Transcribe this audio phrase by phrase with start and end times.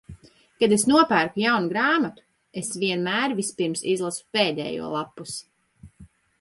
[0.61, 2.25] Kad es nopērku jaunu grāmatu,
[2.63, 5.41] es vienmēr vispirms izlasu pēdējo lappusi.